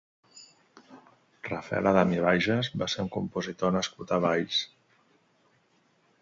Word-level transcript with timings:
Rafael 1.47 1.89
Adam 1.91 2.13
i 2.15 2.23
Baiges 2.27 2.69
va 2.83 2.87
ser 2.95 3.05
un 3.05 3.11
compositor 3.17 3.75
nascut 3.77 4.15
a 4.17 4.21
Valls. 4.25 4.65